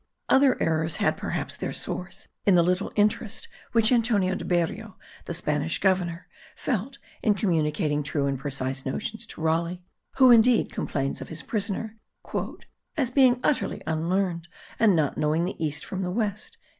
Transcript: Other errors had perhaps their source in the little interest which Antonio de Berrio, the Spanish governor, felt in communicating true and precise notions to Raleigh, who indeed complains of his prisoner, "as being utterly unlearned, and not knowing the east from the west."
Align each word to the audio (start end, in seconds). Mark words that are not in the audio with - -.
Other 0.29 0.57
errors 0.59 0.95
had 0.97 1.15
perhaps 1.15 1.55
their 1.55 1.71
source 1.71 2.27
in 2.43 2.55
the 2.55 2.63
little 2.63 2.91
interest 2.95 3.47
which 3.71 3.91
Antonio 3.91 4.33
de 4.33 4.43
Berrio, 4.43 4.95
the 5.25 5.33
Spanish 5.35 5.77
governor, 5.79 6.27
felt 6.55 6.97
in 7.21 7.35
communicating 7.35 8.01
true 8.01 8.25
and 8.25 8.39
precise 8.39 8.83
notions 8.83 9.27
to 9.27 9.41
Raleigh, 9.41 9.83
who 10.15 10.31
indeed 10.31 10.73
complains 10.73 11.21
of 11.21 11.29
his 11.29 11.43
prisoner, 11.43 11.99
"as 12.97 13.11
being 13.11 13.39
utterly 13.43 13.83
unlearned, 13.85 14.47
and 14.79 14.95
not 14.95 15.19
knowing 15.19 15.45
the 15.45 15.63
east 15.63 15.85
from 15.85 16.01
the 16.01 16.09
west." 16.09 16.57